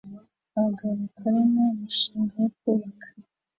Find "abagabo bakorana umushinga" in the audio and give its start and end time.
0.57-2.33